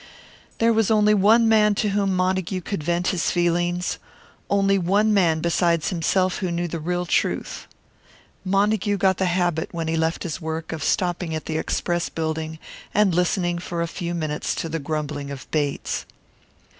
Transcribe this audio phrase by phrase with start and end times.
[0.57, 3.99] There was only one man to whom Montague could vent his feelings;
[4.49, 7.67] only one man besides himself who knew the real truth.
[8.43, 12.57] Montague got the habit, when he left his work, of stopping at the Express building,
[12.95, 16.07] and listening for a few minutes to the grumbling of Bates.